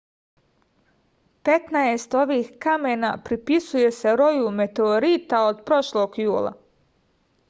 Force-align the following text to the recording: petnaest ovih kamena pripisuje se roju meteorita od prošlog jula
petnaest 1.49 2.15
ovih 2.21 2.49
kamena 2.65 3.11
pripisuje 3.27 3.91
se 3.97 4.15
roju 4.23 4.49
meteorita 4.63 5.43
od 5.51 5.61
prošlog 5.69 6.19
jula 6.25 6.55